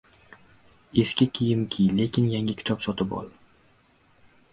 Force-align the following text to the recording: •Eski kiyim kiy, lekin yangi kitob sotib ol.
•Eski 1.01 1.27
kiyim 1.39 1.61
kiy, 1.75 1.91
lekin 1.99 2.31
yangi 2.31 2.55
kitob 2.63 2.81
sotib 2.87 3.13
ol. 3.19 3.29